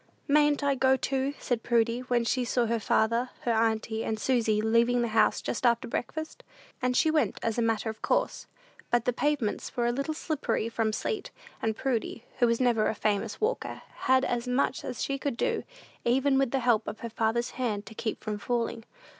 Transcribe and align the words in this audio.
"Mayn't 0.27 0.63
I 0.63 0.73
go, 0.73 0.95
too?" 0.97 1.35
said 1.37 1.61
Prudy, 1.61 1.99
when 1.99 2.23
she 2.25 2.43
saw 2.43 2.65
her 2.65 2.79
father, 2.79 3.29
her 3.41 3.51
auntie, 3.51 4.03
and 4.03 4.17
Susy 4.19 4.59
leaving 4.59 5.03
the 5.03 5.09
house 5.09 5.43
just 5.43 5.63
after 5.63 5.87
breakfast. 5.87 6.43
And 6.81 6.97
she 6.97 7.11
went, 7.11 7.39
as 7.43 7.59
a 7.59 7.61
matter 7.61 7.87
of 7.87 8.01
course; 8.01 8.47
but 8.89 9.05
the 9.05 9.13
pavements 9.13 9.77
were 9.77 9.85
a 9.85 9.91
little 9.91 10.15
slippery 10.15 10.69
from 10.69 10.91
sleet; 10.91 11.29
and 11.61 11.77
Prudy, 11.77 12.25
who 12.39 12.47
was 12.47 12.59
never 12.59 12.87
a 12.87 12.95
famous 12.95 13.39
walker, 13.39 13.83
had 14.07 14.25
as 14.25 14.47
much 14.47 14.83
as 14.83 15.03
she 15.03 15.19
could 15.19 15.37
do, 15.37 15.63
even 16.03 16.39
with 16.39 16.49
the 16.49 16.61
help 16.61 16.87
of 16.87 17.01
her 17.01 17.09
father's 17.11 17.51
hand, 17.51 17.85
to 17.85 17.93
keep 17.93 18.23
from 18.23 18.39
falling. 18.39 18.85